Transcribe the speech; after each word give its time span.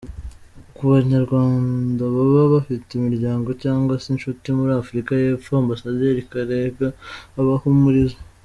Ku 0.75 0.81
banyarwandababa 0.91 2.41
bafite 2.53 2.89
imiryango 2.93 3.49
cyangwa 3.63 3.93
se 4.01 4.07
inshuti 4.13 4.45
muri 4.57 4.71
Afurika 4.81 5.11
y’Epfo, 5.21 5.51
Ambasaderi 5.61 6.27
Karega 6.31 6.87
abahumuriza. 7.39 8.17